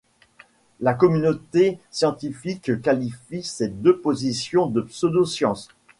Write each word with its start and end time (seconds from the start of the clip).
La 0.79 0.95
communauté 0.95 1.77
scientifique 1.91 2.81
qualifie 2.81 3.43
ces 3.43 3.67
deux 3.67 3.99
positions 3.99 4.65
de 4.65 4.81
pseudo-science. 4.81 5.67